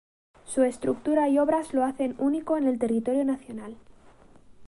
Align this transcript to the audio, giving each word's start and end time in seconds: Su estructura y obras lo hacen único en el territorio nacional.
Su 0.47 0.63
estructura 0.63 1.29
y 1.29 1.37
obras 1.37 1.75
lo 1.75 1.83
hacen 1.85 2.15
único 2.17 2.57
en 2.57 2.65
el 2.67 2.79
territorio 2.79 3.23
nacional. 3.23 3.77